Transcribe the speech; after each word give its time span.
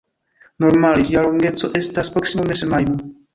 Normale 0.63 1.05
ĝia 1.09 1.23
longeco 1.27 1.71
estas 1.81 2.11
proksimume 2.17 2.59
semajno. 2.63 2.99